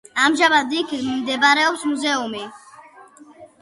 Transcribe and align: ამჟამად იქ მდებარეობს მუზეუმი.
ამჟამად 0.21 0.73
იქ 0.77 0.95
მდებარეობს 1.11 1.87
მუზეუმი. 1.93 2.45